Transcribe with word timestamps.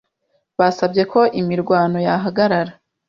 Basabye 0.59 1.03
ko 1.11 1.19
imirwano 1.39 1.97
yahagarara. 2.07 2.71